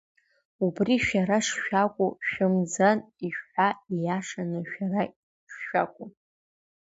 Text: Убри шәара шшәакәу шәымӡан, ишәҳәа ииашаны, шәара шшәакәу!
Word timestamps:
Убри 0.65 0.95
шәара 1.05 1.39
шшәакәу 1.45 2.11
шәымӡан, 2.27 2.97
ишәҳәа 3.27 3.67
ииашаны, 3.93 4.59
шәара 4.71 5.01
шшәакәу! 5.51 6.07